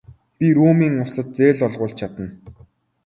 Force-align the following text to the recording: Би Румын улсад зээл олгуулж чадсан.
Би 0.37 0.47
Румын 0.57 0.93
улсад 1.03 1.27
зээл 1.37 1.59
олгуулж 1.67 1.95
чадсан. 1.99 2.29